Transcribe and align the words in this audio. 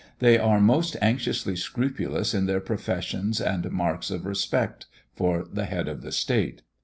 They 0.17 0.39
are 0.39 0.59
most 0.59 0.97
anxiously 0.99 1.55
scrupulous 1.55 2.33
in 2.33 2.47
their 2.47 2.59
professions 2.59 3.39
and 3.39 3.69
marks 3.69 4.09
of 4.09 4.25
respect 4.25 4.87
for 5.15 5.43
the 5.45 5.65
head 5.65 5.87
of 5.87 6.01
the 6.01 6.11
state. 6.11 6.63